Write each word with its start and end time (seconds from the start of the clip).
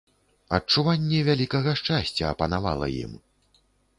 Адчуванне 0.57 1.19
вялікага 1.27 1.75
шчасця 1.81 2.23
апанавала 2.33 2.87
ім. 3.05 3.13